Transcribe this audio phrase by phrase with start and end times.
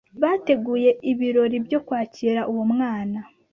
[0.21, 3.19] Bateguye ibirori byo kwakira uwo mwana